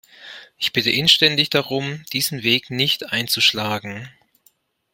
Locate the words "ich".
0.57-0.73